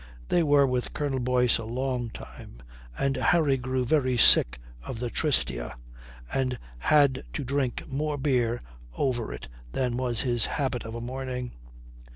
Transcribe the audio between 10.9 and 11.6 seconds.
a morning.